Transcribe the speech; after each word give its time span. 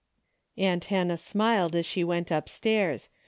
"Aunt 0.57 0.85
Hannah 0.85 1.15
smiled 1.15 1.75
as 1.75 1.85
she 1.85 2.03
went 2.03 2.31
upstairs. 2.31 3.07